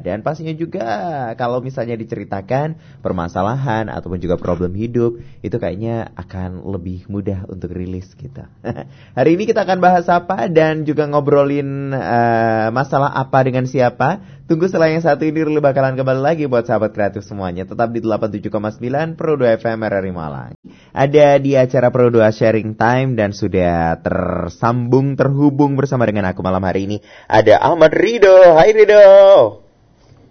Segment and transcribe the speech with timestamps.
[0.00, 0.86] Dan pastinya juga
[1.34, 8.12] kalau misalnya diceritakan permasalahan ataupun juga problem hidup itu kayaknya akan lebih mudah untuk rilis
[8.16, 8.44] gitu.
[9.18, 14.36] Hari ini kita akan bahas apa dan juga ngobrolin uh, masalah apa dengan siapa.
[14.46, 17.66] Tunggu setelah yang satu ini Ruli bakalan kembali lagi buat sahabat kreatif semuanya.
[17.66, 20.54] Tetap di 87,9 Pro 2 FM RRI Malang.
[20.94, 26.62] Ada di acara Pro 2 Sharing Time dan sudah tersambung terhubung bersama dengan aku malam
[26.62, 26.96] hari ini.
[27.26, 28.54] Ada Ahmad Rido.
[28.54, 29.65] Hai Rido.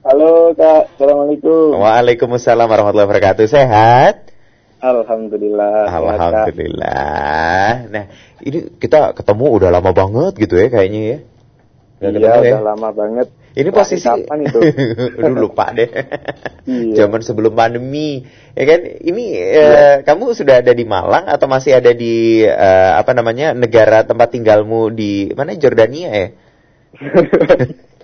[0.05, 1.81] Halo Kak, Assalamualaikum.
[1.81, 3.49] Waalaikumsalam warahmatullahi wabarakatuh.
[3.49, 4.29] Sehat?
[4.77, 5.89] Alhamdulillah.
[5.89, 7.89] Alhamdulillah.
[7.89, 8.05] Nah,
[8.45, 11.17] ini kita ketemu udah lama banget gitu ya kayaknya ya.
[12.05, 12.61] Iya, udah ya?
[12.61, 13.33] lama banget.
[13.57, 14.61] Ini posisi kapan itu?
[15.25, 15.89] Aduh lupa deh.
[16.69, 16.93] iya.
[17.01, 18.29] Zaman sebelum pandemi.
[18.53, 18.85] Ya kan?
[18.85, 19.65] Ini iya.
[19.65, 23.57] uh, kamu sudah ada di Malang atau masih ada di uh, apa namanya?
[23.57, 26.27] negara tempat tinggalmu di mana Jordania ya?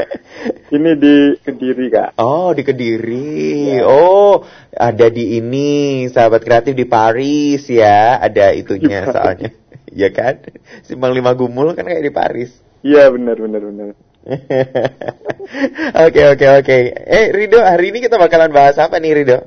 [0.76, 2.10] ini di Kediri kak.
[2.18, 3.78] Oh di Kediri.
[3.78, 3.86] Ya.
[3.86, 8.18] Oh ada di ini sahabat kreatif di Paris ya.
[8.20, 9.12] Ada itunya ya.
[9.12, 9.50] soalnya.
[10.02, 10.42] ya kan?
[10.84, 12.50] Simpang Lima Gumul kan kayak di Paris.
[12.82, 13.88] Iya benar benar benar.
[16.06, 16.78] Oke oke oke.
[16.94, 19.38] Eh Rido hari ini kita bakalan bahas apa nih Rido?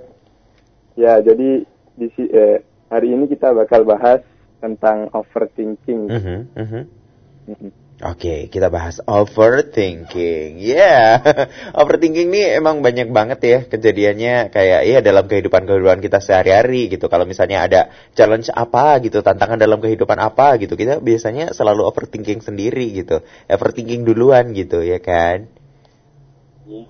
[0.99, 1.63] Ya jadi
[1.95, 2.59] di eh,
[2.91, 4.19] hari ini kita bakal bahas
[4.59, 6.11] tentang overthinking.
[6.11, 6.39] Uh -huh.
[6.59, 6.83] Uh -huh.
[8.05, 10.61] Oke, kita bahas overthinking.
[10.61, 11.09] Ya, yeah.
[11.81, 17.09] overthinking ini emang banyak banget ya kejadiannya kayak ya dalam kehidupan-kehidupan kita sehari-hari gitu.
[17.09, 22.45] Kalau misalnya ada challenge apa gitu, tantangan dalam kehidupan apa gitu, kita biasanya selalu overthinking
[22.45, 23.25] sendiri gitu.
[23.49, 25.49] Overthinking duluan gitu, ya kan?
[26.69, 26.85] Uh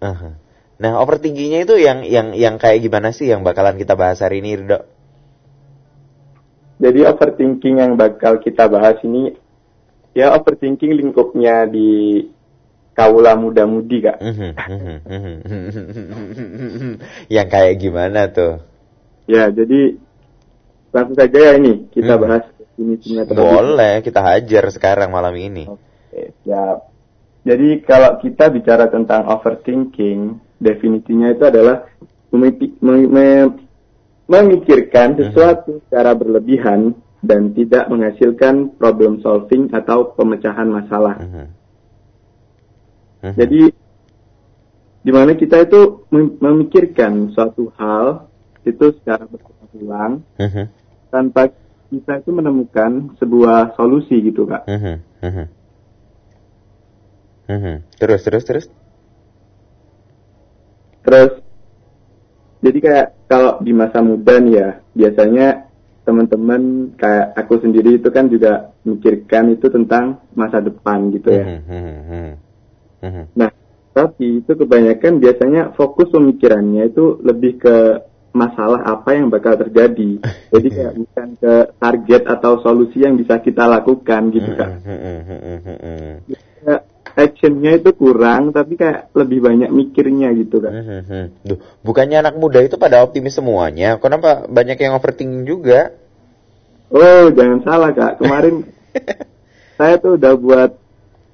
[0.00, 0.32] -huh.
[0.80, 4.56] Nah, overthinkingnya itu yang yang yang kayak gimana sih yang bakalan kita bahas hari ini,
[4.64, 4.82] Dok?
[6.80, 9.43] Jadi overthinking yang bakal kita bahas ini
[10.14, 12.22] ya overthinking lingkupnya di
[12.94, 14.22] kaula muda-mudi kak.
[17.34, 18.62] Yang kayak gimana tuh?
[19.26, 19.98] Ya jadi
[20.94, 23.42] langsung saja ya ini kita bahas definisinya terlebih.
[23.42, 25.66] Boleh kita hajar sekarang malam ini.
[25.66, 26.78] Oke ya.
[27.44, 31.84] Jadi kalau kita bicara tentang overthinking, definisinya itu adalah
[34.24, 41.16] memikirkan sesuatu secara berlebihan dan tidak menghasilkan problem solving atau pemecahan masalah.
[41.16, 41.36] Uh -huh.
[41.40, 43.34] Uh -huh.
[43.40, 43.60] Jadi
[45.04, 48.28] di mana kita itu memikirkan suatu hal
[48.64, 50.66] itu secara berulang uh -huh.
[51.08, 51.48] tanpa
[51.88, 54.68] kita itu menemukan sebuah solusi gitu kak.
[54.68, 54.96] Uh -huh.
[55.24, 55.46] Uh -huh.
[57.48, 57.76] Uh -huh.
[57.96, 58.66] Terus terus terus.
[61.04, 61.32] Terus
[62.64, 65.63] jadi kayak kalau di masa muda nih ya biasanya
[66.04, 71.44] teman-teman kayak aku sendiri itu kan juga mikirkan itu tentang masa depan gitu ya.
[71.44, 72.32] Hmm, hmm,
[73.00, 73.50] hmm, nah,
[73.96, 77.76] tapi itu kebanyakan biasanya fokus pemikirannya itu lebih ke
[78.36, 80.20] masalah apa yang bakal terjadi.
[80.52, 84.82] Jadi kayak bukan ke target atau solusi yang bisa kita lakukan gitu kan.
[86.64, 86.76] Ya,
[87.14, 90.72] actionnya itu kurang, tapi kayak lebih banyak mikirnya gitu kan.
[91.46, 93.96] Duh, bukannya anak muda itu pada optimis semuanya?
[94.02, 95.94] Kenapa banyak yang overthinking juga?
[96.90, 98.18] Oh, jangan salah kak.
[98.18, 98.66] Kemarin
[99.78, 100.70] saya tuh udah buat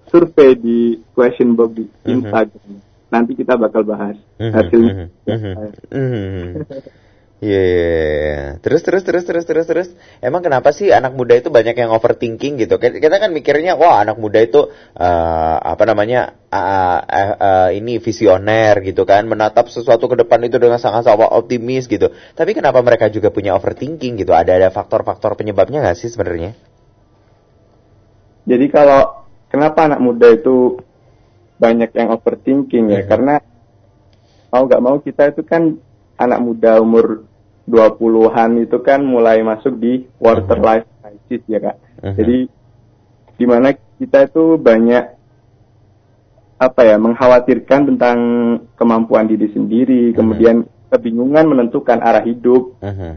[0.09, 2.81] survei di question box di Instagram.
[3.11, 5.11] Nanti kita bakal bahas hasilnya.
[7.41, 7.89] Iya, yeah, yeah,
[8.21, 8.49] yeah.
[8.61, 9.89] terus terus terus terus terus terus.
[10.21, 12.77] Emang kenapa sih anak muda itu banyak yang overthinking gitu?
[12.77, 18.85] Kita kan mikirnya, wah anak muda itu uh, apa namanya uh, uh, uh, ini visioner
[18.85, 22.13] gitu kan, menatap sesuatu ke depan itu dengan sangat-sangat optimis gitu.
[22.13, 24.37] Tapi kenapa mereka juga punya overthinking gitu?
[24.37, 26.53] Ada ada faktor-faktor penyebabnya nggak sih sebenarnya?
[28.45, 30.77] Jadi kalau kenapa anak muda itu
[31.57, 33.01] banyak yang overthinking ya?
[33.01, 33.09] Mm -hmm.
[33.09, 33.35] Karena
[34.53, 35.81] mau nggak mau kita itu kan
[36.21, 37.30] anak muda umur
[37.71, 40.67] 20-an itu kan mulai masuk di quarter -huh.
[40.67, 41.77] life crisis ya kak.
[42.03, 42.15] Uh -huh.
[42.19, 42.39] Jadi
[43.41, 45.05] di mana kita itu banyak
[46.61, 48.19] apa ya mengkhawatirkan tentang
[48.77, 50.17] kemampuan diri sendiri, uh -huh.
[50.19, 50.57] kemudian
[50.91, 52.75] kebingungan menentukan arah hidup.
[52.83, 53.15] Uh -huh.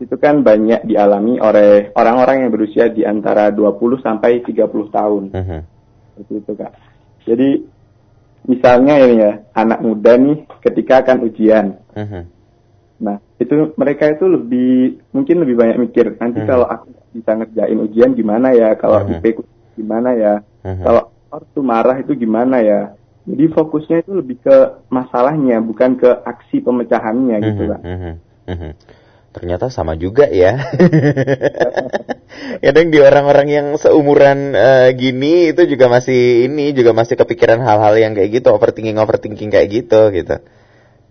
[0.00, 5.22] Itu kan banyak dialami oleh orang-orang yang berusia di antara 20 sampai 30 tahun.
[5.30, 5.60] Uh -huh.
[6.18, 6.72] Seperti itu kak.
[7.24, 7.50] Jadi
[8.50, 11.78] misalnya ini ya anak muda nih ketika akan ujian.
[11.94, 12.24] Uh -huh
[13.00, 16.48] Nah, itu mereka itu lebih mungkin lebih banyak mikir nanti hmm.
[16.48, 19.24] kalau aku bisa ngerjain ujian gimana ya, kalau hmm.
[19.24, 19.40] IP
[19.80, 20.84] gimana ya, hmm.
[20.84, 21.02] kalau
[21.32, 22.92] ortu marah itu gimana ya.
[23.24, 24.56] Jadi fokusnya itu lebih ke
[24.92, 27.46] masalahnya bukan ke aksi pemecahannya hmm.
[27.48, 27.80] gitu kan.
[27.80, 28.16] Hmm.
[28.50, 28.74] Hmm.
[29.30, 30.58] ternyata sama juga ya.
[32.64, 37.94] Kadang di orang-orang yang seumuran uh, gini itu juga masih ini juga masih kepikiran hal-hal
[37.94, 40.42] yang kayak gitu, overthinking overthinking kayak gitu gitu.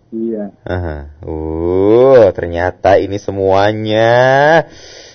[0.09, 0.49] Iya.
[0.65, 4.09] Uh, uh ternyata ini semuanya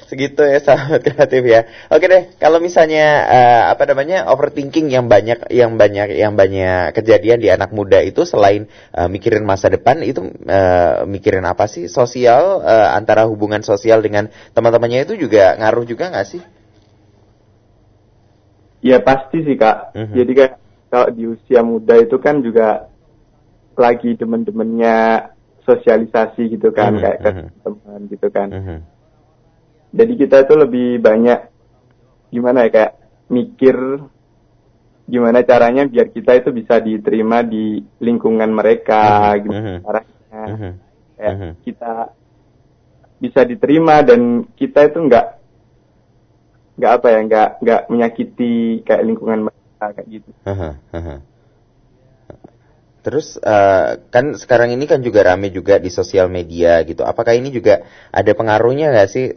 [0.07, 1.67] segitu ya sahabat kreatif ya.
[1.91, 7.43] Oke deh, kalau misalnya uh, apa namanya overthinking yang banyak yang banyak yang banyak kejadian
[7.43, 12.63] di anak muda itu selain uh, mikirin masa depan itu uh, mikirin apa sih sosial
[12.63, 16.43] uh, antara hubungan sosial dengan teman-temannya itu juga ngaruh juga nggak sih?
[18.85, 19.97] Ya pasti sih kak.
[19.97, 20.17] Mm -hmm.
[20.23, 20.55] Jadi kayak
[20.93, 22.94] kalau di usia muda itu kan juga
[23.77, 25.31] lagi temen-temennya
[25.65, 27.03] sosialisasi gitu kan mm -hmm.
[27.03, 27.47] kayak ke mhm.
[27.63, 28.49] teman gitu kan.
[28.51, 28.81] Mm -hmm
[29.95, 31.41] jadi kita itu lebih banyak
[32.35, 32.93] gimana ya kayak
[33.31, 33.77] mikir
[35.07, 39.35] gimana caranya biar kita itu bisa diterima di lingkungan mereka uh-huh.
[39.39, 39.81] gimana uh-huh.
[39.87, 40.73] caranya uh-huh.
[41.15, 41.53] kayak uh-huh.
[41.63, 41.93] kita
[43.23, 45.27] bisa diterima dan kita itu nggak
[46.75, 50.75] nggak apa ya nggak nggak menyakiti kayak lingkungan mereka kayak gitu uh-huh.
[50.91, 51.19] Uh-huh.
[53.05, 57.05] Terus uh, kan sekarang ini kan juga rame juga di sosial media gitu.
[57.05, 59.29] Apakah ini juga ada pengaruhnya nggak sih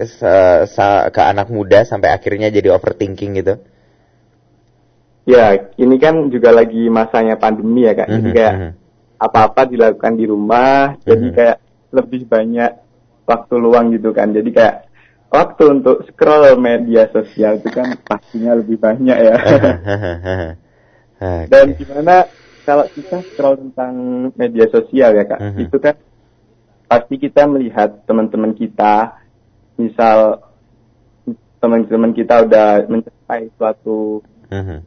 [1.11, 3.59] ke anak muda sampai akhirnya jadi overthinking gitu?
[5.27, 8.07] Ya, ini kan juga lagi masanya pandemi ya kak.
[8.07, 8.71] Mm -hmm, jadi kayak mhm.
[9.19, 11.07] apa-apa dilakukan di rumah, mm -hmm.
[11.11, 11.35] jadi mhm.
[11.35, 11.57] kayak
[11.91, 12.71] lebih banyak
[13.27, 14.31] waktu luang gitu kan.
[14.31, 14.87] Jadi kayak
[15.27, 19.35] waktu untuk scroll media sosial itu kan pastinya lebih banyak ya.
[21.51, 22.31] Dan gimana
[22.67, 23.93] kalau kita scroll tentang
[24.35, 25.63] media sosial ya kak, uh-huh.
[25.63, 25.95] itu kan
[26.91, 29.23] pasti kita melihat teman-teman kita,
[29.79, 30.43] misal
[31.63, 34.19] teman-teman kita udah mencapai suatu
[34.51, 34.83] uh-huh.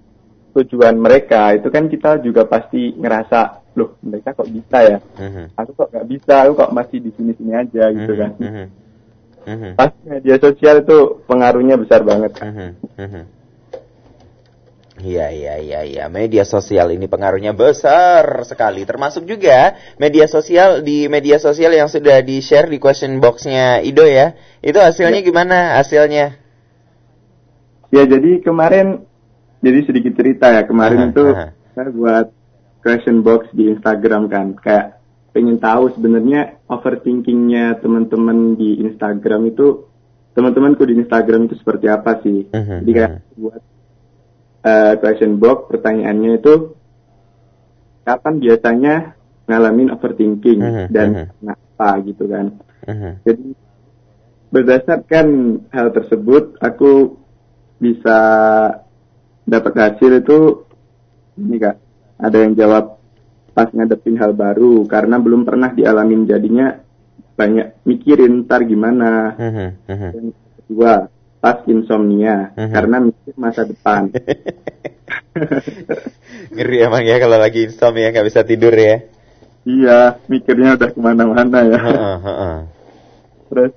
[0.60, 5.48] tujuan mereka, itu kan kita juga pasti ngerasa, loh mereka kok bisa ya, uh-huh.
[5.56, 8.30] aku kok nggak bisa, aku kok masih di sini-sini aja gitu kan.
[8.36, 8.66] Uh-huh.
[9.40, 9.72] Uh-huh.
[9.72, 12.36] Pasti media sosial itu pengaruhnya besar banget.
[12.44, 12.76] Uh-huh.
[13.00, 13.24] Uh-huh.
[15.00, 16.05] Iya, iya, iya, iya.
[16.12, 18.85] Media sosial ini pengaruhnya besar sekali.
[18.85, 24.37] Termasuk juga media sosial di media sosial yang sudah di-share di question box-nya Ido ya.
[24.61, 25.26] Itu hasilnya ya.
[25.26, 26.37] gimana hasilnya?
[27.91, 29.02] Ya, jadi kemarin,
[29.64, 30.62] jadi sedikit cerita ya.
[30.69, 31.25] Kemarin itu
[31.75, 32.26] saya buat
[32.85, 34.55] question box di Instagram kan.
[34.61, 35.00] Kayak
[35.32, 39.88] pengen tahu sebenarnya overthinkingnya teman-teman di Instagram itu,
[40.37, 42.47] teman-temanku di Instagram itu seperti apa sih.
[42.52, 42.85] -huh.
[42.85, 43.62] Jadi kayak buat
[44.64, 46.54] uh, question box pertanyaannya itu
[48.04, 48.94] kapan biasanya
[49.50, 51.28] ngalamin overthinking uh-huh, dan uh-huh.
[51.40, 52.46] kenapa gitu kan.
[52.86, 53.12] Uh-huh.
[53.26, 53.46] Jadi
[54.50, 55.26] berdasarkan
[55.70, 57.18] hal tersebut aku
[57.78, 58.18] bisa
[59.46, 60.38] dapat hasil itu
[61.38, 61.76] ini kak
[62.20, 63.00] ada yang jawab
[63.50, 66.78] pas ngadepin hal baru karena belum pernah dialamin jadinya
[67.34, 69.34] banyak mikirin ntar gimana.
[69.34, 70.10] Uh-huh, uh-huh.
[70.14, 70.24] Dan
[70.60, 70.92] kedua
[71.40, 72.69] pas insomnia uh-huh.
[72.69, 74.12] karena mikir masa depan.
[76.54, 79.08] Ngeri emang ya kalau lagi insomnia nggak bisa tidur ya.
[79.64, 81.81] Iya, mikirnya udah ke mana-mana ya.
[81.81, 82.56] Uh, uh, uh.
[83.48, 83.72] Terus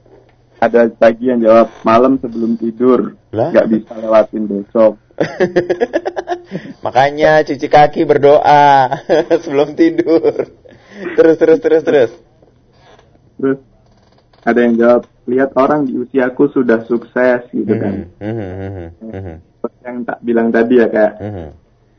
[0.63, 4.95] ada lagi yang jawab malam sebelum tidur nggak bisa lewatin besok.
[6.85, 8.91] Makanya cuci kaki berdoa
[9.43, 10.51] sebelum tidur.
[11.15, 12.11] Terus terus terus terus.
[13.39, 13.59] Terus
[14.43, 18.07] ada yang jawab lihat orang di usiaku sudah sukses gitu kan.
[18.19, 19.37] Mm -hmm.
[19.83, 21.49] Yang tak bilang tadi ya kayak, mm -hmm.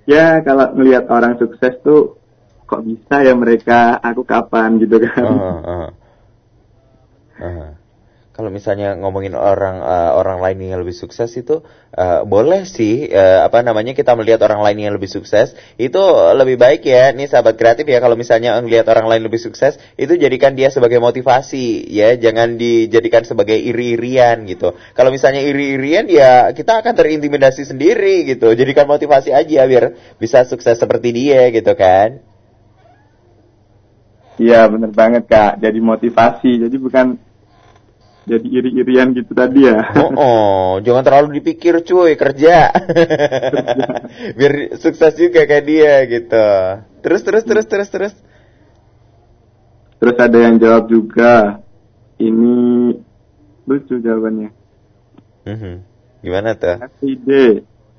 [0.08, 2.16] ya kalau melihat orang sukses tuh
[2.64, 5.24] kok bisa ya mereka, aku kapan gitu kan.
[8.34, 11.62] kalau misalnya ngomongin orang uh, orang lain yang lebih sukses itu
[11.94, 16.02] uh, boleh sih uh, apa namanya kita melihat orang lain yang lebih sukses itu
[16.34, 17.14] lebih baik ya.
[17.14, 20.98] Nih sahabat kreatif ya kalau misalnya melihat orang lain lebih sukses itu jadikan dia sebagai
[20.98, 22.18] motivasi ya.
[22.18, 24.74] Jangan dijadikan sebagai iri-irian gitu.
[24.98, 28.50] Kalau misalnya iri-irian ya kita akan terintimidasi sendiri gitu.
[28.58, 32.18] Jadikan motivasi aja biar bisa sukses seperti dia gitu kan.
[34.42, 35.62] Iya bener banget kak.
[35.62, 36.66] Jadi motivasi.
[36.66, 37.14] Jadi bukan
[38.24, 39.84] jadi iri-irian gitu tadi ya.
[40.00, 42.72] Oh, oh, jangan terlalu dipikir cuy, kerja.
[44.36, 46.48] Biar sukses juga kayak dia gitu.
[47.04, 48.14] Terus terus terus terus terus.
[50.00, 51.60] Terus ada yang jawab juga.
[52.16, 52.56] Ini
[53.68, 54.50] lucu jawabannya.
[55.44, 55.76] -hmm.
[56.24, 56.80] Gimana tuh?
[56.80, 57.50] Every day,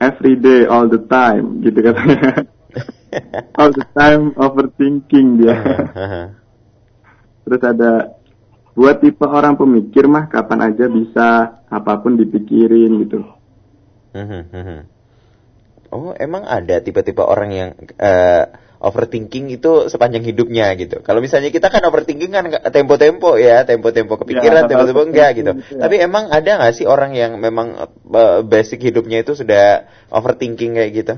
[0.01, 2.49] every day, all the time, gitu katanya.
[3.61, 5.57] all the time overthinking dia.
[7.45, 8.14] Terus ada
[8.75, 13.19] buat tipe orang pemikir mah kapan aja bisa apa pun dipikirin gitu.
[15.95, 17.69] Oh emang ada tipe-tipe orang yang
[18.03, 18.43] uh,
[18.83, 20.99] overthinking itu sepanjang hidupnya gitu.
[20.99, 25.51] Kalau misalnya kita kan overthinking kan tempo-tempo ya, tempo-tempo kepikiran, Ya, tempo-tempo hal-hal enggak gitu.
[25.55, 25.81] tertentu, ya.
[25.87, 27.79] Tapi emang ada nggak sih orang yang memang
[28.11, 31.13] eh, basic hidupnya itu sudah overthinking kayak gitu?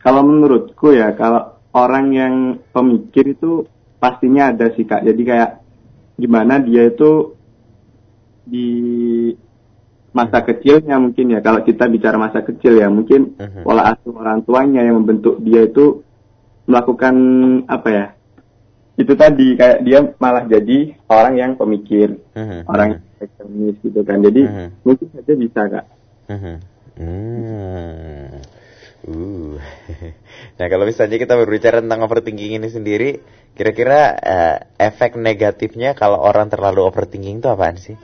[0.00, 2.34] Kalau menurutku ya, kalau orang yang
[2.74, 3.70] pemikir itu
[4.02, 5.06] pastinya ada sih kak.
[5.06, 5.50] Jadi kayak
[6.18, 7.38] gimana dia itu
[8.42, 8.68] di
[10.10, 11.38] masa kecilnya mungkin ya.
[11.38, 13.62] Kalau kita bicara masa kecil ya, mungkin Mhm.
[13.62, 16.02] pola asuh orang tuanya yang membentuk dia itu
[16.66, 17.14] melakukan
[17.70, 18.06] apa ya?
[18.98, 24.18] Itu tadi kayak dia malah jadi orang yang pemikir, Mhm, orang yang ekstremis gitu kan.
[24.20, 24.66] Jadi Mhm.
[24.82, 25.86] mungkin saja bisa kak.
[26.28, 26.54] Mhm.
[26.92, 28.42] Hmm.
[29.02, 29.56] Uh.
[30.60, 33.18] Nah, kalau misalnya kita berbicara tentang overthinking ini sendiri,
[33.52, 37.96] kira-kira eh, efek negatifnya kalau orang terlalu overthinking itu apaan sih?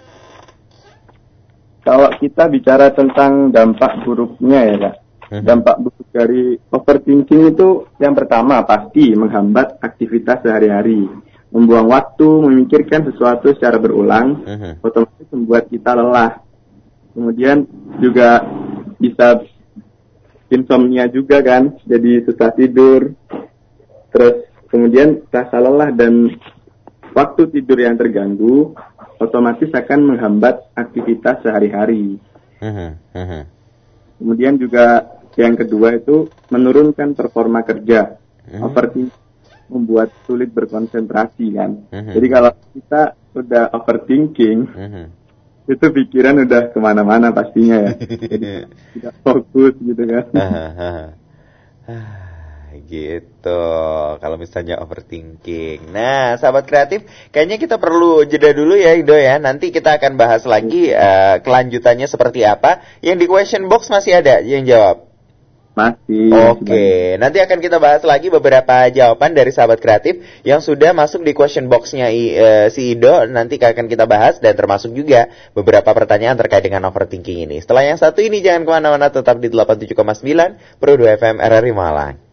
[1.89, 4.97] Kalau kita bicara tentang dampak buruknya ya kak,
[5.33, 5.45] Mhm.
[5.45, 11.09] dampak buruk dari overthinking itu yang pertama pasti menghambat aktivitas sehari-hari,
[11.49, 14.85] membuang waktu, memikirkan sesuatu secara berulang, Mhm.
[14.85, 16.45] otomatis membuat kita lelah.
[17.17, 17.65] Kemudian
[18.05, 18.45] juga
[19.01, 19.41] bisa
[20.53, 23.17] insomnia juga kan, jadi susah tidur.
[24.13, 26.39] Terus kemudian rasa lelah dan
[27.17, 28.77] waktu tidur yang terganggu
[29.19, 32.21] otomatis akan menghambat aktivitas sehari-hari.
[34.19, 38.19] Kemudian juga yang kedua itu menurunkan performa kerja.
[38.51, 38.63] Mhm.
[38.67, 39.27] Overthinking
[39.69, 41.71] membuat sulit berkonsentrasi kan.
[41.93, 42.13] Mhm.
[42.17, 43.03] Jadi kalau kita
[43.37, 45.05] udah overthinking, Mhm.
[45.69, 47.93] itu pikiran udah ke mana-mana pastinya ya.
[48.01, 48.65] Jadi
[48.97, 50.25] tidak fokus gitu kan.
[52.89, 53.63] Gitu
[54.21, 59.73] kalau misalnya overthinking nah sahabat kreatif kayaknya kita perlu jeda dulu ya Ido ya nanti
[59.73, 64.69] kita akan bahas lagi eh, kelanjutannya seperti apa yang di question box masih ada yang
[64.69, 65.09] jawab
[65.79, 66.35] Masih.
[66.35, 71.31] Oke, nanti akan kita bahas lagi beberapa jawaban dari sahabat kreatif yang sudah masuk di
[71.39, 73.23] question box-nya eh, si Ido.
[73.31, 77.63] Nanti akan kita bahas dan termasuk juga beberapa pertanyaan terkait dengan overthinking ini.
[77.63, 82.28] Setelah yang satu ini jangan ke mana-mana, tetap di 87,9 Pro 2 FM RRI Malang.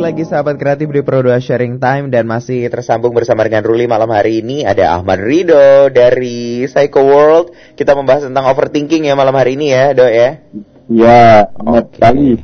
[0.00, 3.84] Balik lagi sahabat kreatif di Pro 2 Sharing Time dan masih tersambung bersama dengan Ruli
[3.84, 7.52] malam hari ini ada Ahmad Rido dari Psycho World.
[7.76, 10.40] Kita membahas tentang overthinking ya malam hari ini ya, Do ya.
[10.88, 12.00] Ya, Oke.
[12.00, 12.40] sekali.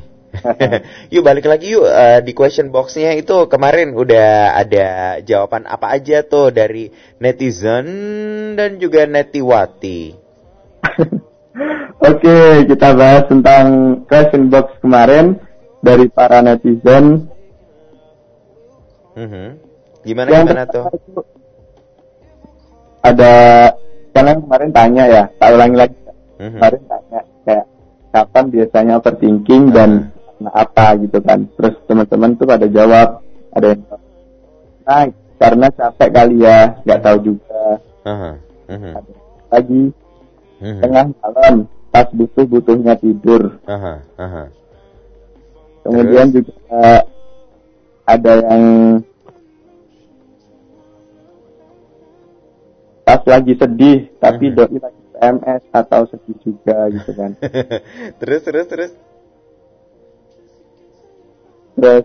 [1.16, 4.88] yuk balik lagi yuk eh, di question boxnya itu kemarin udah ada
[5.25, 6.92] jawaban apa aja tuh dari
[7.25, 7.88] netizen
[8.52, 10.12] dan juga netiwati.
[12.04, 15.40] Oke, kita bahas tentang question box kemarin
[15.80, 17.32] dari para netizen.
[19.16, 19.46] Mhm.
[20.04, 20.85] Gimana Yang gimana tuh?
[23.02, 23.32] Ada
[24.12, 25.99] kalian kemarin tanya ya, tak ulangi lagi.
[26.37, 26.58] Mhm.
[26.61, 27.66] Kemarin tanya kayak
[28.12, 31.38] kapan biasanya overthinking dan karena apa gitu kan.
[31.56, 33.08] Terus teman-teman tuh pada jawab,
[33.56, 33.82] ada yang
[34.87, 35.02] nah
[35.37, 37.64] karena capek kali ya, nggak tahu juga.
[38.06, 38.92] Mhm.
[38.94, 39.12] Ada
[39.50, 39.82] lagi
[40.61, 40.80] Mhm.
[40.85, 41.54] tengah malam
[41.90, 43.42] pas butuh butuhnya tidur.
[43.64, 44.44] Aha.
[45.87, 47.00] Kemudian juga eh,
[48.06, 48.64] ada yang
[53.02, 54.54] pas lagi sedih tapi Mhm.
[54.54, 57.30] doi lagi PMS atau sedih juga gitu kan.
[58.20, 58.92] terus terus terus.
[61.76, 62.04] Terus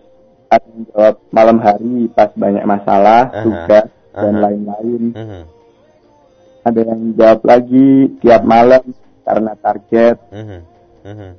[0.52, 3.42] ada yang jawab malam hari pas banyak masalah, Aha.
[3.42, 4.42] tugas dan Aha.
[4.44, 5.02] lain-lain.
[5.16, 5.42] Mhm.
[6.62, 7.88] Ada yang jawab lagi
[8.22, 8.84] tiap malam
[9.24, 10.16] karena target.
[10.30, 10.60] Mhm.
[11.02, 11.30] Mhm.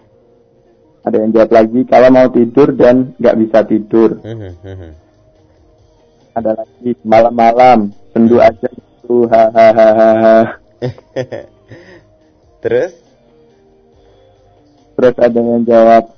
[1.04, 4.16] Ada yang jawab lagi kalau mau tidur dan nggak bisa tidur.
[6.38, 10.58] Ada lagi malam-malam sendu aja gitu hahaha.
[12.64, 12.94] Terus?
[14.94, 16.16] Terus ada yang jawab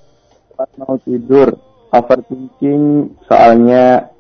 [0.54, 1.58] pas mau tidur
[1.89, 4.13] overthinking soalnya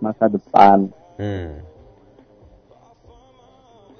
[0.00, 0.90] masa depan.
[1.20, 1.62] Hmm.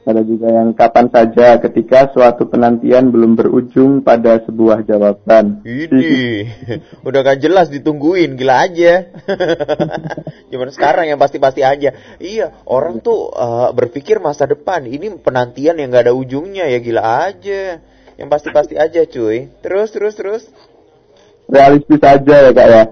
[0.07, 5.67] Ada juga yang kapan saja ketika suatu penantian belum berujung pada sebuah jawaban.
[5.67, 6.47] Ini
[7.03, 9.11] udah gak jelas ditungguin, gila aja.
[10.55, 11.91] Cuman sekarang yang pasti-pasti aja.
[12.23, 14.87] Iya, orang tuh eh, berpikir masa depan.
[14.87, 17.83] Ini penantian yang gak ada ujungnya ya gila aja.
[18.15, 19.51] Yang pasti-pasti aja, cuy.
[19.59, 20.43] Terus, terus, terus.
[21.51, 22.83] Realistis aja ya kak ya.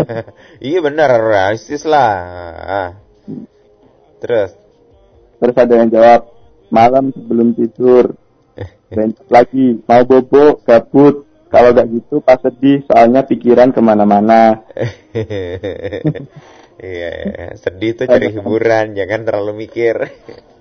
[0.72, 2.16] iya benar, realistis lah.
[2.64, 2.90] Ah.
[4.24, 4.56] Terus.
[5.36, 6.35] Terus ada yang jawab
[6.70, 8.14] malam sebelum tidur.
[8.86, 11.26] Dan lagi mau bobo gabut.
[11.46, 14.60] Kalau gak gitu pas sedih soalnya pikiran ke mana-mana.
[16.76, 20.12] Iya, sedih tuh cari hiburan, jangan terlalu mikir.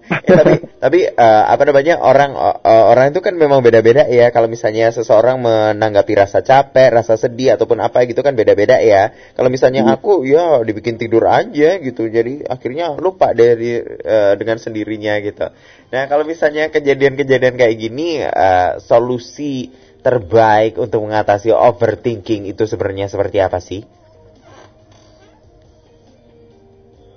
[0.06, 4.30] Ya, tapi tapi uh, apa namanya orang uh, orang itu kan memang beda-beda ya.
[4.30, 9.10] Kalau misalnya seseorang menanggapi rasa capek, rasa sedih ataupun apa gitu kan beda-beda ya.
[9.34, 9.96] Kalau misalnya hmm.
[9.98, 12.06] aku ya dibikin tidur aja gitu.
[12.06, 15.50] Jadi akhirnya lupa dari uh, dengan sendirinya gitu.
[15.90, 19.74] Nah, kalau misalnya kejadian-kejadian kayak gini uh, solusi
[20.06, 24.05] terbaik untuk mengatasi overthinking itu sebenarnya seperti apa sih?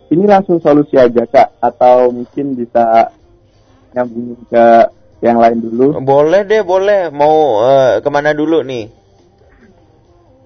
[0.09, 1.61] Ini langsung solusi aja kak.
[1.61, 3.13] Atau mungkin bisa
[3.93, 4.67] nyambung ke
[5.21, 5.99] yang lain dulu?
[6.01, 7.13] Boleh deh boleh.
[7.13, 8.89] Mau uh, ke mana dulu nih?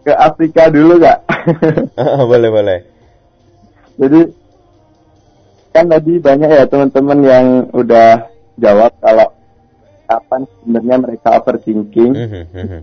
[0.02, 1.22] Ke Afrika dulu kak.
[2.30, 2.78] Boleh boleh.
[3.98, 4.20] Jadi
[5.70, 8.26] kan tadi banyak ya teman-teman yang udah
[8.58, 9.30] jawab kalau
[10.10, 12.12] kapan sebenarnya mereka overthinking.
[12.14, 12.80] Mm -hmm.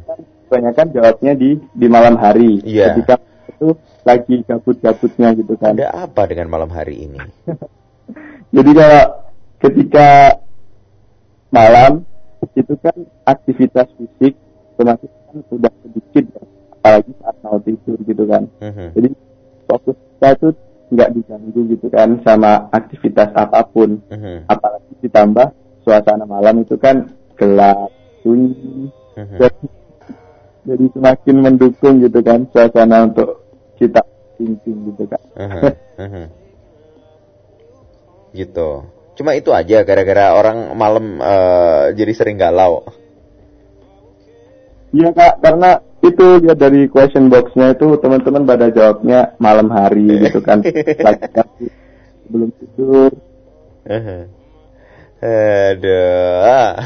[0.49, 2.57] banyak kan jawabnya di di malam hari.
[2.65, 2.95] Yeah.
[2.95, 3.21] ketika
[3.59, 3.75] itu
[4.07, 5.75] lagi gabut-gabutnya gitu kan.
[5.75, 7.19] Ada apa dengan malam hari ini?
[8.55, 9.03] Jadi kalau
[9.59, 10.07] ketika
[11.51, 12.07] malam
[12.55, 12.95] itu kan
[13.27, 14.39] aktivitas fisik
[14.79, 16.43] otomatis kan sudah sedikit ya,
[16.79, 18.47] apalagi saat mau tidur gitu kan.
[18.63, 18.89] Uh-huh.
[18.95, 19.09] Jadi
[19.67, 20.49] fokus kita itu
[20.89, 24.47] nggak diganggu gitu kan sama aktivitas apa pun, uh-huh.
[24.47, 25.51] apalagi ditambah
[25.83, 27.91] suasana malam itu kan gelap,
[28.23, 28.87] sunyi,
[29.19, 29.37] uh-huh.
[29.37, 29.65] jadi,
[30.63, 33.48] jadi semakin mendukung gitu kan suasana untuk
[33.79, 34.03] kita
[34.35, 35.03] thinking gitu.
[35.07, 35.63] Uh-huh,
[35.95, 36.27] uh-huh.
[38.35, 38.69] gitu.
[39.15, 42.87] Cuma itu aja gara-gara orang malam uh, jadi sering galau.
[44.95, 50.39] Iya kak, karena itu dia dari question boxnya itu teman-teman pada jawabnya malam hari gitu
[50.39, 50.63] kan,
[51.05, 51.67] lagi
[52.31, 53.11] belum tidur.
[53.85, 54.23] Uh-huh.
[55.19, 56.79] Aduh,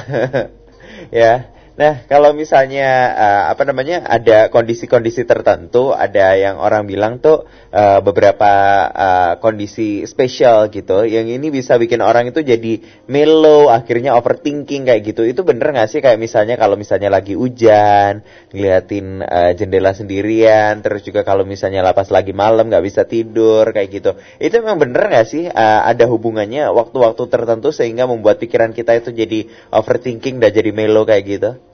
[1.22, 7.50] ya Nah, kalau misalnya uh, apa namanya ada kondisi-kondisi tertentu, ada yang orang bilang tuh
[7.74, 8.46] uh, beberapa
[8.94, 12.78] uh, kondisi spesial gitu, yang ini bisa bikin orang itu jadi
[13.10, 15.26] mellow, akhirnya overthinking kayak gitu.
[15.26, 18.22] Itu bener nggak sih kayak misalnya kalau misalnya lagi hujan,
[18.54, 23.90] ngeliatin uh, jendela sendirian, terus juga kalau misalnya lapas lagi malam nggak bisa tidur kayak
[23.90, 24.14] gitu.
[24.38, 29.10] Itu memang bener nggak sih uh, ada hubungannya waktu-waktu tertentu sehingga membuat pikiran kita itu
[29.10, 31.73] jadi overthinking dan jadi mellow kayak gitu?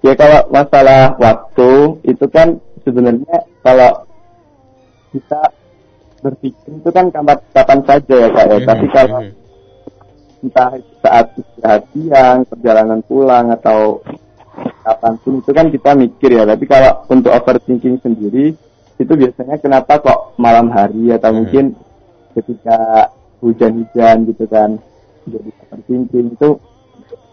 [0.00, 4.08] Ya kalau masalah waktu itu kan sebenarnya kalau
[5.12, 5.52] kita
[6.24, 8.52] berpikir itu kan kapan, kapan saja ya kak ya.
[8.56, 8.68] Mm-hmm.
[8.68, 10.44] Tapi kalau mm-hmm.
[10.48, 10.70] entah
[11.04, 14.00] saat istirahat siang, perjalanan pulang atau
[14.80, 16.44] kapan pun itu kan kita mikir ya.
[16.48, 18.56] Tapi kalau untuk overthinking sendiri
[19.00, 21.36] itu biasanya kenapa kok malam hari atau mm-hmm.
[21.44, 21.64] mungkin
[22.36, 23.10] ketika
[23.40, 24.76] hujan-hujan gitu kan
[25.24, 26.60] jadi overthinking itu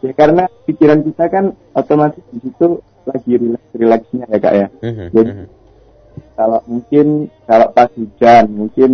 [0.01, 4.67] ya karena pikiran kita kan otomatis di situ lagi relax relaxnya ya kak ya.
[4.83, 5.07] Mm-hmm.
[5.15, 5.47] jadi mm-hmm.
[6.35, 7.07] kalau mungkin
[7.47, 8.91] kalau pas hujan mungkin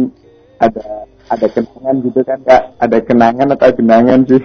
[0.62, 2.62] ada ada kenangan gitu kan kak.
[2.80, 4.44] Ada kenangan atau genangan sih?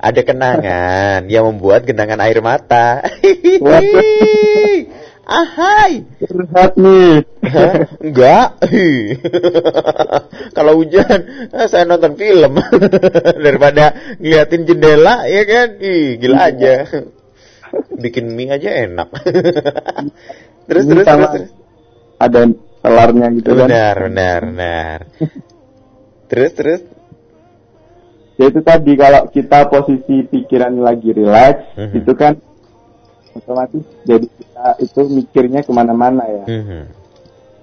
[0.00, 3.04] Ada kenangan yang membuat genangan air mata
[5.24, 6.04] Ahai.
[6.76, 7.24] Nih.
[8.04, 8.48] Enggak.
[10.56, 12.60] Kalau hujan, eh, saya nonton film
[13.44, 15.68] daripada ngeliatin jendela, ya kan?
[15.80, 16.74] Ih, gila aja.
[17.96, 19.08] Bikin mie aja enak.
[20.68, 21.50] terus, terus, terus, terus.
[22.20, 22.40] Ada
[22.84, 23.66] telarnya gitu kan?
[23.66, 24.98] Benar, benar, benar.
[26.28, 26.82] terus, terus.
[28.34, 31.86] Ya itu tadi kalau kita posisi pikiran lagi relax, mhm.
[31.86, 31.98] -huh.
[32.02, 32.34] itu kan
[33.34, 36.84] otomatis jadi kita itu mikirnya ke mana-mana ya hmm.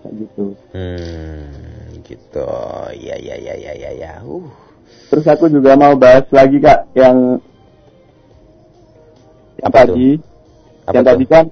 [0.04, 2.50] kayak gitu hmm, gitu
[3.00, 4.46] ya ya ya ya ya ya uh.
[5.08, 7.40] terus aku juga mau bahas lagi kak yang
[9.62, 10.10] yang tadi
[10.82, 11.46] Apa yang tadi kan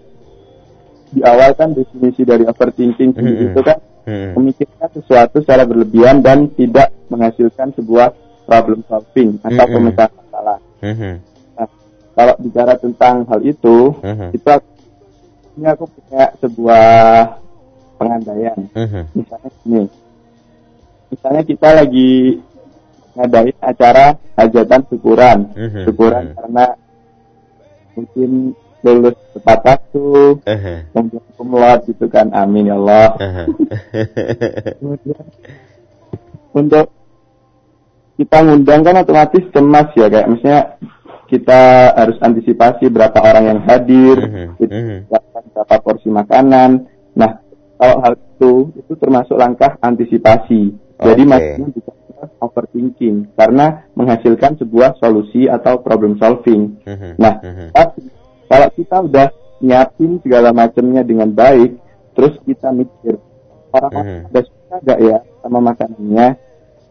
[1.10, 3.46] di awal kan definisi dari overthinking hmm.
[3.50, 4.38] itu kan hmm.
[4.38, 8.14] memikirkan sesuatu secara berlebihan dan tidak menghasilkan sebuah
[8.46, 9.74] problem solving atau hmm.
[9.74, 10.58] pemecahan masalah.
[10.82, 11.18] Hmm
[12.15, 14.30] kalau bicara tentang hal itu, uh-huh.
[14.36, 14.69] itu aku,
[15.58, 16.88] ini aku punya sebuah
[18.00, 18.60] pengandaian.
[18.76, 19.04] Uh-huh.
[19.15, 19.84] Misalnya ini,
[21.12, 22.12] misalnya kita lagi
[23.17, 24.06] ngadain acara
[24.39, 25.84] hajatan syukuran, uh-huh.
[25.88, 26.38] syukuran uh-huh.
[26.39, 26.65] karena
[27.98, 28.32] mungkin
[28.80, 30.08] lulus tepat waktu,
[30.39, 30.78] uh-huh.
[30.95, 33.10] kemudian kumlot gitu kan, amin ya Allah.
[33.19, 33.48] Uh-huh.
[34.80, 35.24] kemudian
[36.56, 36.88] untuk
[38.19, 40.62] kita ngundang kan otomatis cemas ya kayak misalnya
[41.30, 45.00] kita harus antisipasi berapa orang yang hadir, mm -hmm.
[45.54, 46.89] berapa porsi makanan.
[47.13, 47.38] Nah,
[47.78, 50.74] kalau hal itu itu termasuk langkah antisipasi.
[50.98, 51.06] Okay.
[51.06, 51.96] Jadi maksudnya bukan
[52.42, 56.82] overthinking karena menghasilkan sebuah solusi atau problem solving.
[56.82, 57.13] -hmm.
[57.22, 57.38] Nah,
[58.50, 59.28] kalau kita udah
[59.62, 61.78] nyiapin segala macamnya dengan baik,
[62.18, 63.22] terus kita mikir
[63.70, 66.28] orang ada suka gak ya sama makanannya.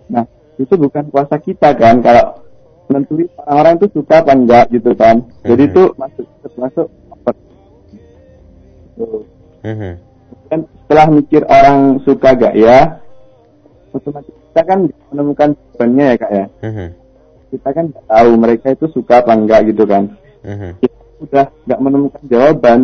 [0.09, 0.24] Nah,
[0.57, 2.47] itu bukan kuasa kita kan kalau
[2.88, 5.16] nentuin orang-orang itu suka apa enggak gitu kan.
[5.44, 5.70] Jadi Mhm.
[5.70, 6.87] itu masuk masuk
[8.96, 9.07] gitu.
[9.64, 9.92] Mhm.
[10.48, 12.79] Dan setelah mikir orang suka gak ya
[13.92, 14.79] otomatis kita kan
[15.12, 16.44] menemukan jawabannya ya kak ya.
[16.64, 16.88] Mhm.
[17.48, 20.12] kita kan nggak tahu mereka itu suka apa enggak gitu kan.
[20.85, 22.81] Kita udah nggak menemukan jawaban.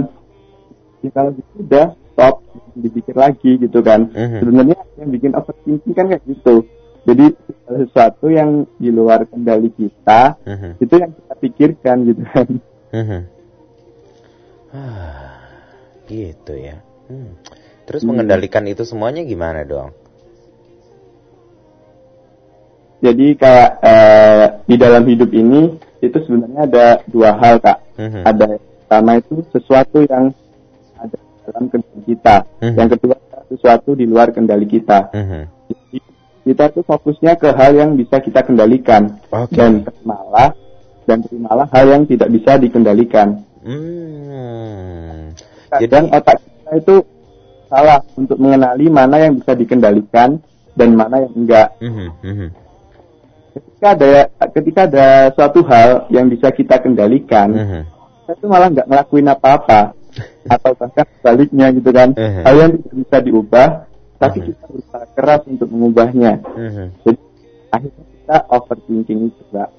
[1.05, 1.87] Ya kalau gitu udah
[2.17, 2.35] stop
[2.73, 4.09] dipikir lagi gitu kan.
[4.17, 6.65] Sebenarnya yang bikin overthinking kan kayak gitu
[7.05, 7.27] jadi
[7.65, 10.71] sesuatu yang di luar kendali kita Mhm.
[10.81, 12.47] itu yang kita pikirkan gitu kan
[12.95, 13.21] Mhm.
[14.75, 15.39] Ah,
[16.11, 16.81] gitu ya.
[17.07, 17.37] Hmm.
[17.85, 18.17] Terus Hmm.
[18.17, 19.93] mengendalikan itu semuanya gimana dong?
[23.01, 28.23] jadi kayak eh, di dalam hidup ini itu sebenarnya ada dua hal kak Mhm.
[28.25, 30.33] ada yang pertama itu sesuatu yang
[30.97, 32.75] ada dalam kendali kita Mhm.
[32.81, 33.15] yang kedua
[33.45, 35.43] sesuatu di luar kendali kita Mhm.
[35.64, 35.64] Jadi,
[36.45, 39.57] kita tuh fokusnya ke hal yang bisa kita kendalikan Oke.
[39.57, 40.53] dan terimalah
[41.05, 43.41] dan terimalah hal yang tidak bisa dikendalikan.
[43.65, 45.33] Hmm.
[45.69, 46.97] Kadang Jadi- otak kita itu
[47.67, 50.39] salah untuk mengenali mana yang bisa dikendalikan
[50.77, 51.69] dan mana yang enggak.
[51.81, 52.09] Mhm.
[52.23, 52.49] Mhm.
[53.55, 54.11] Ketika ada
[54.51, 57.81] ketika ada suatu hal yang bisa kita kendalikan, Mhm.
[58.25, 59.81] kita tuh malah nggak ngelakuin apa-apa
[60.55, 62.13] atau bahkan sebaliknya gitu kan.
[62.15, 62.43] Mhm.
[62.43, 63.69] Hal yang tidak bisa diubah,
[64.19, 64.47] tapi Mhm.
[64.51, 66.33] kita berusaha keras untuk mengubahnya.
[66.43, 66.87] Mhm.
[67.05, 67.23] Jadi
[67.71, 69.71] akhirnya kita overthinking itu, Mbak.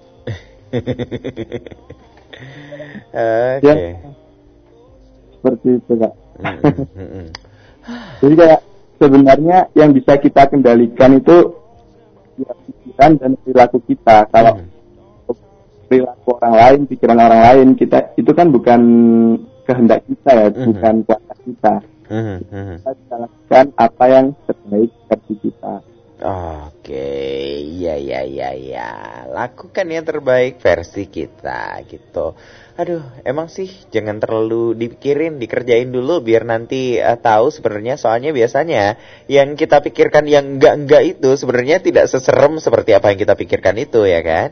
[3.15, 3.63] Oke.
[3.63, 3.75] Ya.
[5.31, 6.13] Seperti itu, Kak.
[6.41, 6.73] Mhm.
[6.95, 7.25] Mhm.
[8.21, 8.61] Jadi kayak
[8.97, 11.37] sebenarnya yang bisa kita kendalikan itu
[12.41, 14.25] ya, pikiran dan perilaku kita.
[14.33, 14.67] Kalau Mhm.
[15.85, 18.81] perilaku orang lain, pikiran orang lain, kita itu kan bukan
[19.65, 20.65] kehendak kita ya, Mhm.
[20.73, 21.73] bukan kuasa kita.
[22.09, 22.85] Mhm.
[22.85, 25.75] Kita bisa lakukan apa yang terbaik versi kita.
[26.15, 27.11] Oke,
[27.59, 28.89] iya iya iya iya.
[29.27, 32.39] Lakukan yang terbaik versi kita gitu.
[32.79, 38.95] Aduh, emang sih jangan terlalu dipikirin, dikerjain dulu biar nanti eh, tahu sebenarnya soalnya biasanya
[39.27, 44.07] yang kita pikirkan yang enggak-enggak itu sebenarnya tidak seserem seperti apa yang kita pikirkan itu
[44.07, 44.49] ya kan?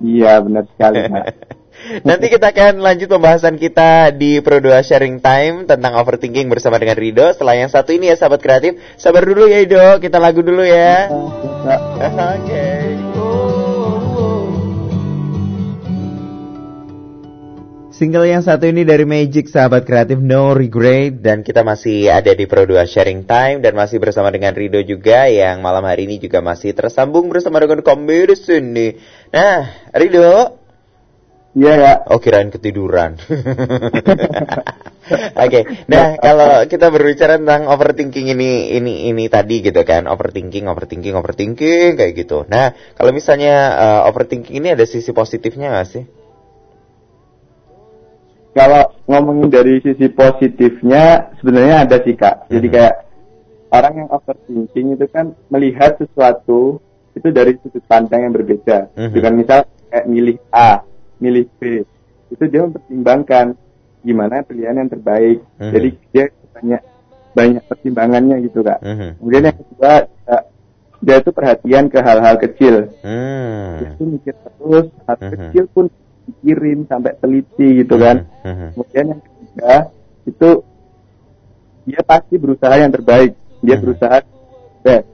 [0.00, 0.98] Iya benar sekali.
[2.00, 6.96] Nanti kita akan lanjut pembahasan kita di Pro 2 Sharing Time tentang overthinking bersama dengan
[6.96, 7.28] Rido.
[7.28, 11.12] Setelah yang satu ini ya sahabat kreatif, sabar dulu ya Rido, kita lagu dulu ya.
[11.12, 12.66] Oke.
[17.94, 22.42] Single yang satu ini dari Magic sahabat kreatif No Regret dan kita masih ada di
[22.50, 26.42] Pro 2 Sharing Time dan masih bersama dengan Rido juga yang malam hari ini juga
[26.42, 28.88] masih tersambung bersama dengan kami di sini.
[29.30, 30.63] Nah, Rido,
[31.54, 31.92] Iya ya.
[32.10, 33.14] Oh kirain ketiduran.
[35.44, 41.14] Oke, nah kalau kita berbicara tentang overthinking ini ini ini tadi gitu kan, overthinking, overthinking,
[41.14, 42.42] overthinking kayak gitu.
[42.50, 46.04] Nah kalau misalnya uh, overthinking ini ada sisi positifnya nggak sih?
[48.54, 52.50] Kalau ngomongin dari sisi positifnya sebenarnya ada sih kak.
[52.50, 52.74] Jadi Mhm.
[52.74, 52.94] kayak
[53.70, 56.78] orang yang overthinking itu kan melihat sesuatu
[57.14, 58.90] itu dari sudut pandang yang berbeda.
[58.94, 59.14] Mhm.
[59.14, 59.58] Dengan misal
[59.90, 60.82] kayak milih A,
[61.18, 61.82] milih B,
[62.30, 63.54] itu dia mempertimbangkan
[64.04, 65.38] gimana pilihan yang terbaik.
[65.58, 65.72] Mhm.
[65.72, 66.24] Jadi dia
[66.54, 66.82] banyak
[67.34, 68.78] banyak pertimbangannya gitu kak.
[68.84, 69.08] Mhm.
[69.18, 70.42] Kemudian yang kedua eh,
[71.04, 72.74] dia itu perhatian ke hal-hal kecil.
[73.04, 73.96] Dia Hmm.
[73.98, 75.30] tuh mikir terus hal Mhm.
[75.34, 75.84] kecil pun
[76.24, 78.24] pikirin sampai teliti gitu kan.
[78.46, 78.68] Mhm.
[78.72, 79.72] Kemudian yang ketiga
[80.24, 80.50] itu
[81.84, 83.32] dia pasti berusaha yang terbaik.
[83.60, 83.82] Dia Mhm.
[83.84, 84.16] berusaha
[84.80, 85.06] best.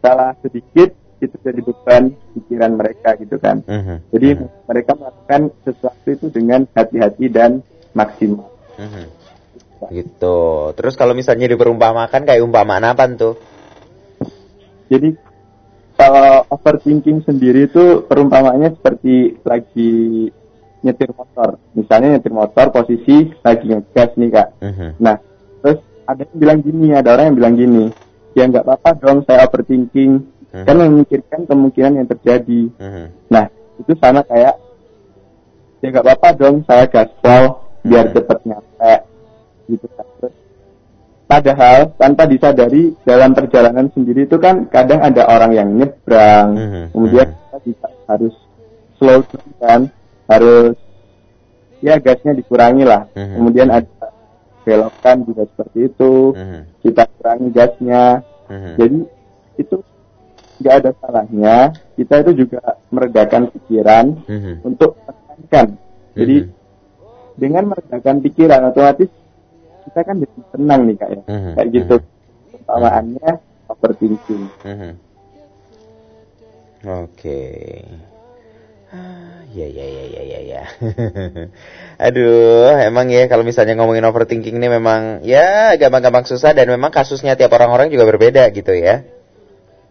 [0.00, 3.64] Salah sedikit itu jadi beban pikiran mereka gitu kan.
[3.64, 3.96] Mhm.
[4.12, 4.46] Jadi Mhm.
[4.68, 7.64] mereka melakukan sesuatu itu dengan hati-hati dan
[7.96, 8.52] maksimal.
[8.76, 9.04] Mhm.
[9.92, 10.38] Gitu.
[10.76, 13.34] Terus kalau misalnya diperumpamakan kayak umpamaan apa tuh?
[14.92, 15.16] Jadi
[15.96, 20.28] kalau overthinking sendiri itu perumpamaannya seperti lagi
[20.84, 21.56] nyetir motor.
[21.72, 24.48] Misalnya nyetir motor posisi lagi ngegas nih kak.
[24.60, 24.88] Mhm.
[25.00, 25.16] Nah,
[25.64, 27.84] terus ada yang bilang gini, ada orang yang bilang gini,
[28.36, 30.20] ya nggak apa-apa dong saya overthinking,
[30.54, 30.64] Mhm.
[30.66, 32.60] kan memikirkan kemungkinan yang terjadi.
[32.78, 33.04] Mhm.
[33.32, 33.44] Nah,
[33.82, 34.54] itu sama kayak,
[35.82, 37.42] ya nggak apa-apa dong saya gaspol
[37.86, 38.14] biar Mhm.
[38.14, 38.94] cepat nyampe,
[39.70, 40.06] gitu kan.
[40.18, 40.34] Terus,
[41.26, 46.82] padahal tanpa disadari dalam perjalanan sendiri itu kan kadang ada orang yang nyebrang, Mhm.
[46.94, 47.36] kemudian Mhm.
[47.36, 48.34] kita bisa harus
[48.96, 49.80] slow down kan,
[50.30, 50.74] harus
[51.84, 53.04] ya gasnya dikurangi lah.
[53.12, 53.34] Mhm.
[53.36, 54.08] Kemudian ada
[54.66, 56.60] belokan juga seperti itu, Mhm.
[56.82, 58.04] kita kurangi gasnya.
[58.50, 58.72] Mhm.
[58.80, 58.98] Jadi
[59.62, 59.76] itu
[60.56, 61.56] nggak ada salahnya
[61.96, 64.52] kita itu juga meredakan pikiran Mhm.
[64.64, 65.66] untuk menekankan.
[66.16, 66.50] Jadi Mhm.
[67.36, 69.10] dengan meredakan pikiran otomatis
[69.86, 71.52] kita kan jadi tenang nih kak ya, Mhm.
[71.54, 71.96] kayak gitu.
[72.56, 73.30] Umpamaannya
[73.68, 74.44] overthinking.
[74.64, 74.90] Mhm.
[76.86, 77.42] Oke.
[78.86, 80.62] Ah, ya ya ya ya ya ya.
[82.06, 87.34] Aduh, emang ya kalau misalnya ngomongin overthinking ini memang ya gampang-gampang susah dan memang kasusnya
[87.34, 89.02] tiap orang-orang juga berbeda gitu ya.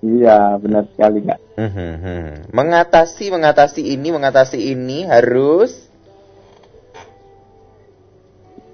[0.05, 1.39] Iya, benar sekali kak.
[1.57, 2.53] Mhm.
[2.53, 5.89] Mengatasi mengatasi ini mengatasi ini harus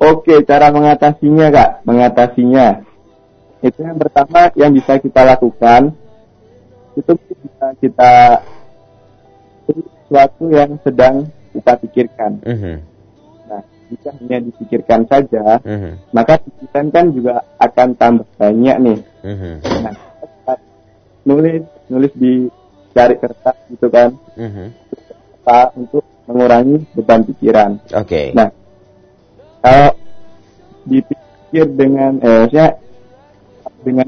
[0.02, 2.82] Oke, cara mengatasinya kak, mengatasinya.
[3.62, 5.94] Itu yang pertama yang bisa kita lakukan,
[6.98, 8.13] itu bisa kita
[9.70, 12.41] sesuatu yang sedang kita pikirkan.
[12.41, 12.76] Mhm.
[13.46, 13.62] Nah,
[13.94, 16.10] jika hanya dipikirkan saja, Mhm.
[16.10, 19.00] maka pikiran kan juga akan tambah banyak nih.
[19.86, 19.94] Nah,
[21.26, 22.50] nulis, nulis di
[22.92, 24.66] cari kertas gitu kan, Mhm.
[25.42, 27.72] apa untuk mengurangi beban pikiran.
[27.96, 28.32] Oke.
[28.36, 28.50] Nah,
[29.64, 29.92] kalau
[30.86, 32.68] dipikir dengan, eh, maksudnya
[33.82, 34.08] dengan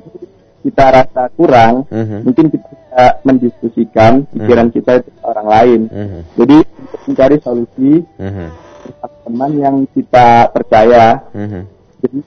[0.64, 2.18] kita rasa kurang, Mhm.
[2.24, 5.82] mungkin kita bisa mendiskusikan pikiran kita itu ke orang lain.
[5.92, 6.20] Mhm.
[6.40, 8.48] Jadi untuk mencari solusi Mhm.
[8.84, 11.20] bersama teman yang kita percaya.
[11.36, 11.62] Mhm.
[12.04, 12.20] Jadi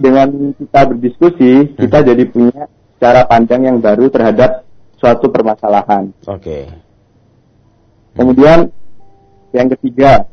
[0.00, 2.64] dengan kita berdiskusi, kita jadi punya
[3.00, 4.68] cara pandang yang baru terhadap
[5.00, 6.12] suatu permasalahan.
[6.28, 6.68] Oke.
[8.12, 8.68] Kemudian
[9.56, 10.28] yang ketiga,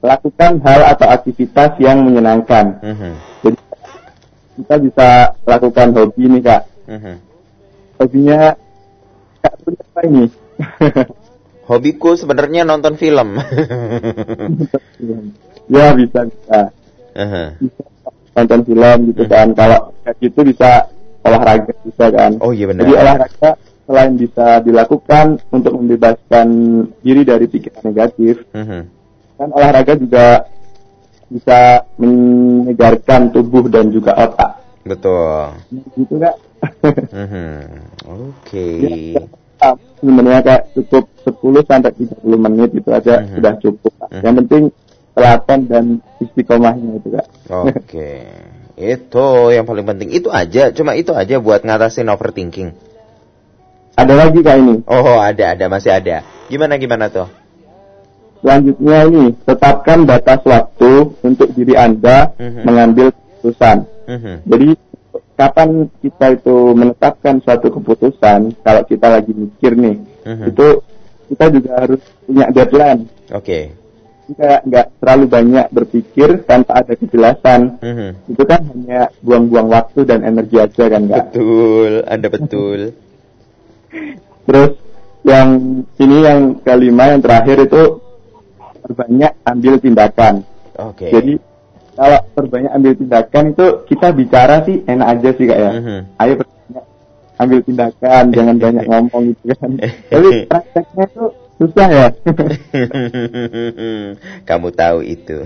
[0.00, 2.80] lakukan hal atau aktivitas yang menyenangkan.
[2.80, 3.12] Mhm.
[3.44, 3.58] Jadi
[4.58, 5.08] kita bisa
[5.44, 6.62] lakukan hobi nih kak.
[6.88, 7.14] Mhm.
[8.00, 8.40] Hobinya
[9.44, 10.24] kak punya apa ini?
[11.68, 13.36] Hobiku sebenarnya nonton film.
[15.74, 16.60] ya bisa bisa.
[17.12, 17.44] Aha.
[17.60, 17.84] Bisa
[18.32, 19.52] nonton film gitu kan.
[19.52, 20.88] Kalau kayak gitu bisa
[21.24, 22.32] olahraga bisa kan.
[22.38, 22.82] Oh iya benar.
[22.86, 23.50] Jadi olahraga
[23.88, 26.46] selain bisa dilakukan untuk membebaskan
[27.00, 28.80] diri dari pikiran negatif, Mhm.
[29.38, 30.44] kan olahraga juga
[31.28, 34.52] bisa menyegarkan tubuh dan juga otak.
[34.84, 35.52] Betul.
[35.96, 36.36] Gitu kak.
[37.14, 37.60] Mhm.
[38.08, 38.66] Oke.
[39.14, 39.22] Ya,
[39.62, 43.34] ah, sebenarnya kayak cukup 10 sampai 30 menit itu aja Mhm.
[43.38, 43.92] sudah cukup.
[44.10, 44.22] Mhm.
[44.24, 44.62] Yang penting
[45.18, 45.84] telaten dan
[46.22, 47.26] istiqomahnya itu kak.
[47.50, 48.10] Oke.
[48.78, 50.14] Itu yang paling penting.
[50.14, 52.70] Itu aja, cuma itu aja buat ngatasin overthinking.
[53.98, 54.86] Ada lagi kak ini.
[54.86, 56.22] Oh, ada, ada, masih ada.
[56.46, 57.26] Gimana gimana tuh?
[58.38, 62.62] Selanjutnya ini tetapkan batas waktu untuk diri anda Mhm.
[62.62, 63.82] mengambil keputusan.
[64.06, 64.34] Mhm.
[64.46, 64.68] Jadi
[65.34, 70.54] kapan kita itu menetapkan suatu keputusan kalau kita lagi mikir nih Mhm.
[70.54, 70.66] itu
[71.34, 73.10] kita juga harus punya deadline.
[73.34, 73.74] Oke.
[74.36, 77.80] Nggak terlalu banyak berpikir tanpa ada kejelasan.
[77.80, 78.08] Mhm.
[78.36, 81.32] Itu kan hanya buang-buang waktu dan energi aja kan nggak?
[81.32, 82.80] Betul, Anda betul.
[84.48, 84.72] Terus
[85.24, 85.48] yang
[85.96, 87.82] ini yang kelima yang terakhir itu
[88.84, 90.34] perbanyak ambil tindakan.
[90.76, 91.08] Oke.
[91.08, 91.32] Jadi
[91.98, 95.72] kalau perbanyak ambil tindakan itu kita bicara sih enak aja sih kak ya.
[95.72, 96.00] Mhm.
[96.20, 96.84] Ayo perbanyak
[97.38, 99.70] ambil tindakan, jangan banyak ngomong gitu kan.
[100.12, 101.24] Tapi prakteknya itu
[101.58, 102.06] susah ya.
[104.48, 105.42] Kamu tahu itu.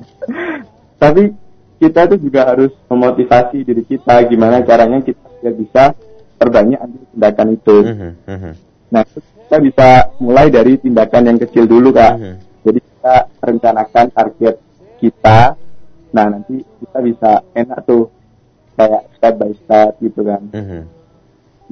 [1.02, 1.32] Tapi
[1.80, 5.84] kita tuh juga harus memotivasi diri kita gimana caranya kita biar bisa
[6.36, 7.76] perbanyak ambil tindakan itu.
[7.80, 8.52] Mhm, mhm.
[8.92, 9.88] Nah, kita bisa
[10.20, 12.20] mulai dari tindakan yang kecil dulu kak.
[12.20, 12.36] Mhm.
[12.68, 14.54] Jadi kita rencanakan target
[15.00, 15.56] kita.
[16.12, 18.12] Nah, nanti kita bisa enak tuh
[18.76, 20.42] kayak step by step gitu kan.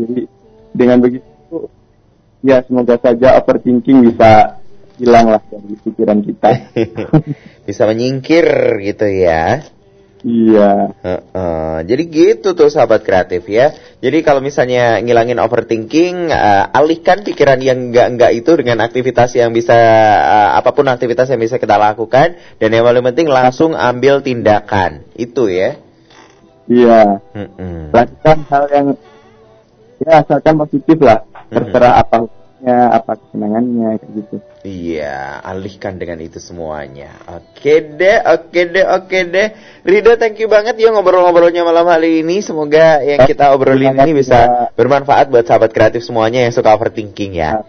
[0.00, 0.24] Jadi
[0.72, 1.68] dengan begitu
[2.42, 4.58] ya semoga saja overthinking bisa
[4.98, 6.50] hilang lah dari pikiran kita.
[7.68, 8.46] Bisa menyingkir
[8.82, 9.62] gitu ya.
[10.26, 10.90] iya.
[10.90, 11.74] Heeh.
[11.86, 13.70] Jadi gitu tuh sahabat kreatif ya.
[14.02, 19.78] Jadi kalau misalnya ngilangin overthinking, eh, alihkan pikiran yang enggak-enggak itu dengan aktivitas yang bisa
[20.18, 25.06] eh, apa pun aktivitas yang bisa kita lakukan dan yang paling penting langsung ambil tindakan.
[25.14, 25.78] Itu ya.
[26.66, 27.22] Iya.
[27.94, 28.86] Lakukan hal yang
[30.02, 31.27] ya asalkan positif lah.
[31.48, 31.56] Mhm.
[31.56, 34.36] Terserah apa hukumnya, apa kesenangannya kayak gitu.
[34.68, 37.16] Iya, alihkan dengan itu semuanya.
[37.24, 39.48] Oke deh, oke deh, oke deh.
[39.86, 42.44] Rido, thank you banget ya ngobrol-ngobrolnya malam hari ini.
[42.44, 47.64] Semoga yang kita obrolin ini bisa bermanfaat buat sahabat kreatif semuanya yang suka overthinking ya.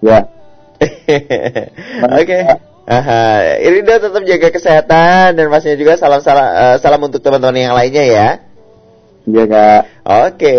[0.00, 0.32] Ya.
[2.18, 2.38] Oke.
[2.88, 8.04] Aha, Rido tetap jaga kesehatan dan pastinya juga salam salam salam untuk teman-teman yang lainnya
[8.08, 8.28] ya.
[9.28, 9.82] Iya kak.
[10.08, 10.56] Oke.